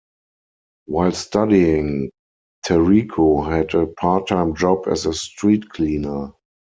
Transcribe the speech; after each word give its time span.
While 0.87 1.11
studying, 1.11 2.09
Tariko 2.65 3.47
had 3.47 3.75
a 3.75 3.85
part-time 3.85 4.55
job 4.55 4.87
as 4.87 5.05
a 5.05 5.13
street 5.13 5.69
cleaner. 5.69 6.33